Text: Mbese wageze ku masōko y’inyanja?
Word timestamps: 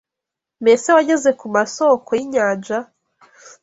Mbese 0.61 0.87
wageze 0.95 1.29
ku 1.39 1.45
masōko 1.55 2.09
y’inyanja? 2.19 2.77